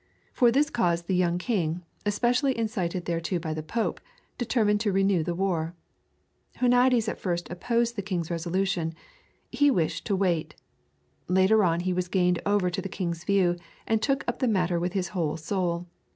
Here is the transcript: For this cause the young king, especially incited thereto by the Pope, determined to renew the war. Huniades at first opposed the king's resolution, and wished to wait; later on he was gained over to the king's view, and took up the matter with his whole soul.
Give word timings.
For 0.33 0.51
this 0.51 0.71
cause 0.71 1.03
the 1.03 1.13
young 1.13 1.37
king, 1.37 1.83
especially 2.07 2.57
incited 2.57 3.05
thereto 3.05 3.37
by 3.37 3.53
the 3.53 3.61
Pope, 3.61 4.01
determined 4.39 4.79
to 4.79 4.91
renew 4.91 5.21
the 5.21 5.35
war. 5.35 5.75
Huniades 6.55 7.07
at 7.07 7.19
first 7.19 7.51
opposed 7.51 7.95
the 7.95 8.01
king's 8.01 8.31
resolution, 8.31 8.95
and 9.53 9.75
wished 9.75 10.05
to 10.07 10.15
wait; 10.15 10.55
later 11.27 11.63
on 11.63 11.81
he 11.81 11.93
was 11.93 12.07
gained 12.07 12.41
over 12.47 12.71
to 12.71 12.81
the 12.81 12.89
king's 12.89 13.23
view, 13.23 13.57
and 13.85 14.01
took 14.01 14.23
up 14.27 14.39
the 14.39 14.47
matter 14.47 14.79
with 14.79 14.93
his 14.93 15.09
whole 15.09 15.37
soul. 15.37 15.85